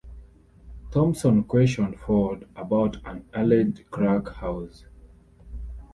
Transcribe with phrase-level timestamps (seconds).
[0.89, 4.85] Thompson questioned Ford about an alleged crack house.